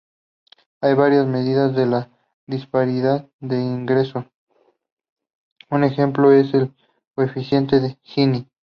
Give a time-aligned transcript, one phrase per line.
[0.81, 2.09] Hay varias medidas de la
[2.47, 4.25] disparidad del ingreso,
[5.69, 6.73] un ejemplo es el
[7.13, 8.49] coeficiente Gini.